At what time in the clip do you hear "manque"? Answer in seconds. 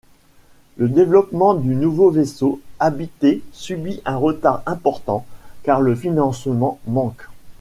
6.87-7.21